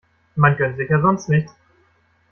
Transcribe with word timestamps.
Man 0.35 0.57
gönnt 0.57 0.77
sich 0.77 0.89
ja 0.89 0.99
sonst 0.99 1.29
nichts. 1.29 1.53